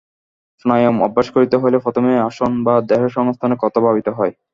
প্রাণায়াম 0.59 0.95
অভ্যাস 1.01 1.27
করিতে 1.35 1.55
হইলে 1.57 1.77
প্রথমেই 1.79 2.23
আসন 2.27 2.51
বা 2.63 2.75
দেহসংস্থানের 2.89 3.61
কথা 3.63 3.79
ভাবিতে 3.85 4.11
হয়। 4.17 4.33